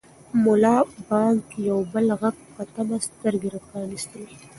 [0.43, 0.75] ملا
[1.07, 4.35] بانګ د یو بل غږ په تمه سترګې پرانیستلې.